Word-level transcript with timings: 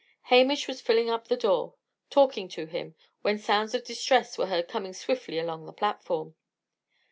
Hamish 0.33 0.67
was 0.67 0.81
filling 0.81 1.11
up 1.11 1.27
the 1.27 1.37
door, 1.37 1.75
talking 2.09 2.47
to 2.49 2.65
him, 2.65 2.95
when 3.21 3.37
sounds 3.37 3.75
of 3.75 3.83
distress 3.83 4.35
were 4.35 4.47
heard 4.47 4.67
coming 4.67 4.93
swiftly 4.93 5.37
along 5.37 5.67
the 5.67 5.71
platform. 5.73 6.33